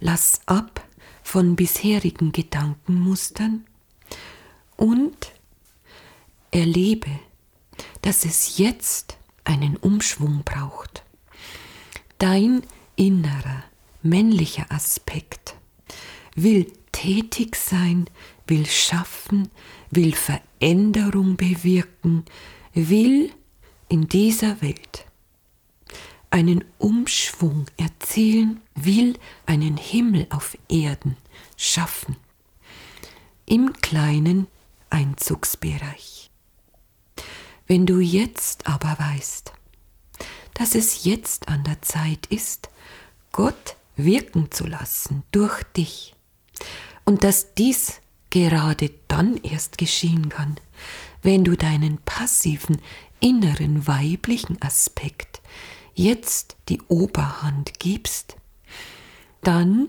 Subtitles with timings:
[0.00, 0.86] Lass ab
[1.22, 3.66] von bisherigen Gedankenmustern
[4.76, 5.32] und
[6.50, 7.10] erlebe,
[8.02, 11.02] dass es jetzt einen Umschwung braucht.
[12.18, 12.62] Dein
[12.96, 13.64] innerer
[14.02, 15.56] männlicher Aspekt
[16.34, 18.08] will tätig sein,
[18.46, 19.50] will schaffen,
[19.90, 22.24] will Veränderung bewirken,
[22.72, 23.32] will
[23.88, 25.05] in dieser Welt
[26.30, 31.16] einen Umschwung erzielen, will einen Himmel auf Erden
[31.56, 32.16] schaffen.
[33.46, 34.46] Im kleinen
[34.90, 36.30] Einzugsbereich.
[37.66, 39.52] Wenn du jetzt aber weißt,
[40.54, 42.70] dass es jetzt an der Zeit ist,
[43.32, 46.14] Gott wirken zu lassen durch dich
[47.04, 48.00] und dass dies
[48.30, 50.56] gerade dann erst geschehen kann,
[51.22, 52.80] wenn du deinen passiven
[53.20, 55.35] inneren weiblichen Aspekt
[55.96, 58.36] jetzt die Oberhand gibst,
[59.42, 59.88] dann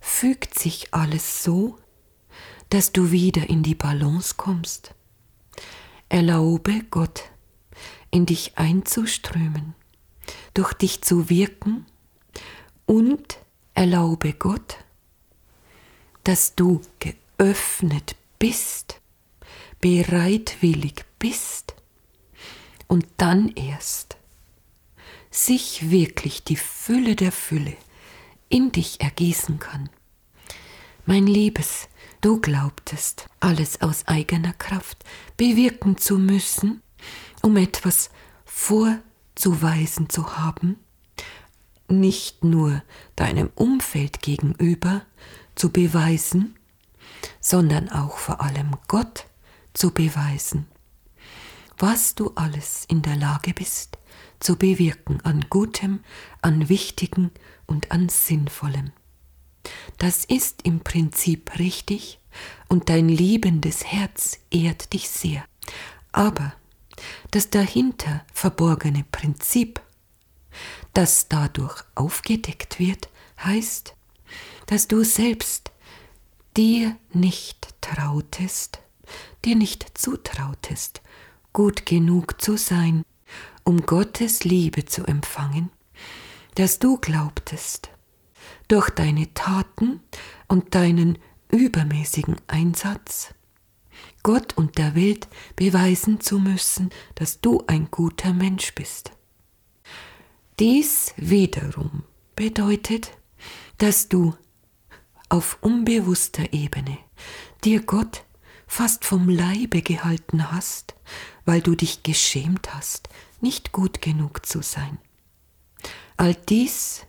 [0.00, 1.78] fügt sich alles so,
[2.70, 4.94] dass du wieder in die Balance kommst.
[6.08, 7.24] Erlaube Gott,
[8.10, 9.74] in dich einzuströmen,
[10.54, 11.86] durch dich zu wirken
[12.86, 13.38] und
[13.74, 14.78] erlaube Gott,
[16.24, 19.00] dass du geöffnet bist,
[19.80, 21.74] bereitwillig bist
[22.88, 24.16] und dann erst
[25.34, 27.76] sich wirklich die Fülle der Fülle
[28.48, 29.90] in dich ergießen kann.
[31.06, 31.88] Mein Liebes,
[32.20, 35.04] du glaubtest, alles aus eigener Kraft
[35.36, 36.82] bewirken zu müssen,
[37.42, 38.10] um etwas
[38.44, 40.76] vorzuweisen zu haben,
[41.88, 42.82] nicht nur
[43.16, 45.02] deinem Umfeld gegenüber
[45.56, 46.54] zu beweisen,
[47.40, 49.26] sondern auch vor allem Gott
[49.72, 50.68] zu beweisen,
[51.78, 53.98] was du alles in der Lage bist
[54.40, 56.00] zu bewirken an Gutem,
[56.42, 57.30] an Wichtigen
[57.66, 58.92] und an Sinnvollem.
[59.98, 62.20] Das ist im Prinzip richtig
[62.68, 65.44] und dein liebendes Herz ehrt dich sehr.
[66.12, 66.54] Aber
[67.30, 69.80] das dahinter verborgene Prinzip,
[70.92, 73.08] das dadurch aufgedeckt wird,
[73.42, 73.94] heißt,
[74.66, 75.72] dass du selbst
[76.56, 78.80] dir nicht trautest,
[79.44, 81.00] dir nicht zutrautest,
[81.54, 83.02] gut genug zu sein,
[83.64, 85.70] um Gottes Liebe zu empfangen,
[86.56, 87.88] dass du glaubtest,
[88.68, 90.00] durch deine Taten
[90.48, 91.16] und deinen
[91.50, 93.32] übermäßigen Einsatz
[94.22, 99.12] Gott und der Welt beweisen zu müssen, dass du ein guter Mensch bist.
[100.58, 102.04] Dies wiederum
[102.34, 103.10] bedeutet,
[103.78, 104.34] dass du
[105.28, 106.98] auf unbewusster Ebene
[107.64, 108.24] dir Gott
[108.74, 110.96] fast vom Leibe gehalten hast,
[111.44, 113.08] weil du dich geschämt hast,
[113.40, 114.98] nicht gut genug zu sein.
[116.16, 117.06] All dies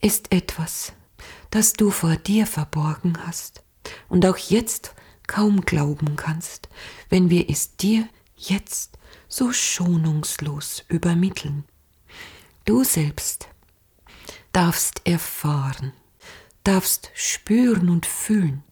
[0.00, 0.94] ist etwas,
[1.50, 3.62] das du vor dir verborgen hast
[4.08, 4.96] und auch jetzt
[5.28, 6.68] kaum glauben kannst,
[7.08, 8.98] wenn wir es dir jetzt
[9.28, 11.66] so schonungslos übermitteln.
[12.64, 13.46] Du selbst
[14.52, 15.92] darfst erfahren,
[16.64, 18.64] darfst spüren und fühlen,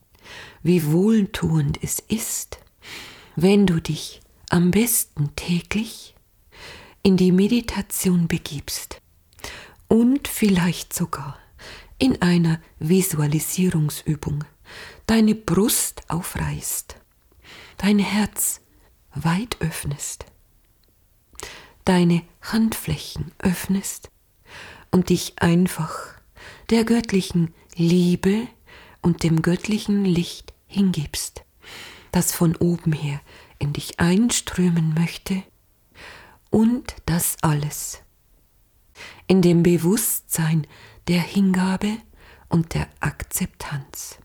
[0.63, 2.59] wie wohltuend es ist,
[3.37, 4.21] wenn du dich
[4.51, 6.15] am besten täglich
[7.03, 9.01] in die Meditation begibst
[9.89, 11.39] und vielleicht sogar
[11.99, 14.45] in einer Visualisierungsübung
[15.07, 16.97] deine Brust aufreißt,
[17.77, 18.61] dein Herz
[19.15, 20.27] weit öffnest,
[21.85, 24.11] deine Handflächen öffnest
[24.91, 25.97] und dich einfach
[26.71, 28.47] der göttlichen Liebe
[29.03, 31.45] und dem göttlichen Licht hingibst,
[32.13, 33.21] das von oben her
[33.59, 35.43] in dich einströmen möchte
[36.51, 38.03] und das alles
[39.27, 40.67] in dem Bewusstsein
[41.07, 41.99] der Hingabe
[42.49, 44.19] und der Akzeptanz.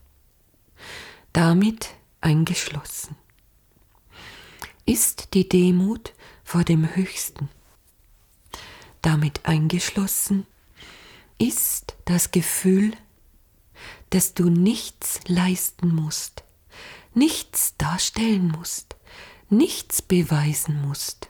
[1.32, 3.14] Damit eingeschlossen
[4.84, 7.48] ist die Demut vor dem Höchsten.
[9.02, 10.46] Damit eingeschlossen
[11.38, 12.92] ist das Gefühl,
[14.10, 16.44] dass du nichts leisten musst,
[17.14, 18.96] nichts darstellen musst,
[19.48, 21.28] nichts beweisen musst,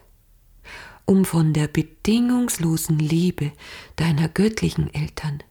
[1.05, 3.51] um von der bedingungslosen Liebe
[3.95, 5.43] deiner göttlichen Eltern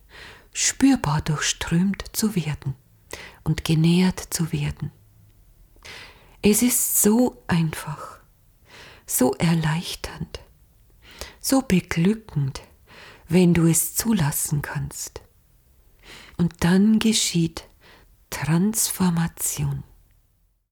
[0.52, 2.74] spürbar durchströmt zu werden
[3.44, 4.90] und genährt zu werden.
[6.42, 8.20] Es ist so einfach,
[9.06, 10.40] so erleichternd,
[11.40, 12.62] so beglückend,
[13.28, 15.22] wenn du es zulassen kannst.
[16.36, 17.64] Und dann geschieht
[18.30, 19.82] Transformation.